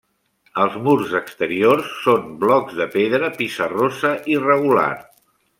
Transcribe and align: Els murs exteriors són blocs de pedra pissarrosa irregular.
Els 0.61 0.77
murs 0.87 1.13
exteriors 1.19 1.91
són 2.07 2.25
blocs 2.45 2.81
de 2.81 2.89
pedra 2.97 3.33
pissarrosa 3.37 4.17
irregular. 4.37 4.93